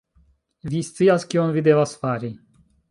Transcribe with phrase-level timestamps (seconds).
[0.71, 2.35] vi scias kion vi devas fari